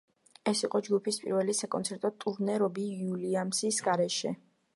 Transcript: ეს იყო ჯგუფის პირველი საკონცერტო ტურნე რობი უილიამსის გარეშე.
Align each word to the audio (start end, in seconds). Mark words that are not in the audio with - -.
ეს 0.51 0.61
იყო 0.67 0.79
ჯგუფის 0.87 1.19
პირველი 1.25 1.55
საკონცერტო 1.59 2.11
ტურნე 2.25 2.57
რობი 2.65 2.87
უილიამსის 3.05 3.83
გარეშე. 3.91 4.35